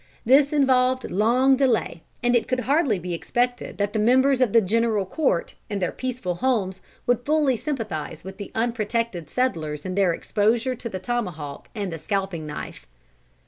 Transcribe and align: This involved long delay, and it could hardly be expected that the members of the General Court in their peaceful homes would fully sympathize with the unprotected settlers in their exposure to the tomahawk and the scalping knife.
This 0.25 0.51
involved 0.51 1.11
long 1.11 1.55
delay, 1.55 2.01
and 2.23 2.35
it 2.35 2.47
could 2.47 2.61
hardly 2.61 2.97
be 2.97 3.13
expected 3.13 3.77
that 3.77 3.93
the 3.93 3.99
members 3.99 4.41
of 4.41 4.51
the 4.51 4.59
General 4.59 5.05
Court 5.05 5.53
in 5.69 5.77
their 5.77 5.91
peaceful 5.91 6.33
homes 6.33 6.81
would 7.05 7.23
fully 7.23 7.55
sympathize 7.55 8.23
with 8.23 8.37
the 8.37 8.51
unprotected 8.55 9.29
settlers 9.29 9.85
in 9.85 9.93
their 9.93 10.11
exposure 10.11 10.73
to 10.73 10.89
the 10.89 10.97
tomahawk 10.97 11.67
and 11.75 11.93
the 11.93 11.99
scalping 11.99 12.47
knife. 12.47 12.87